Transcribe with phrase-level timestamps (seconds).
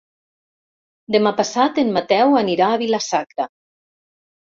[1.17, 3.51] Demà passat en Mateu anirà a Vila-sacra.